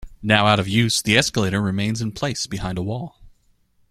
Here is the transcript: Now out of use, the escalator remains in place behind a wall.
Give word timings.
Now 0.23 0.47
out 0.47 0.59
of 0.59 0.67
use, 0.67 0.99
the 1.03 1.15
escalator 1.15 1.61
remains 1.61 2.01
in 2.01 2.11
place 2.11 2.47
behind 2.47 2.79
a 2.79 2.81
wall. 2.81 3.19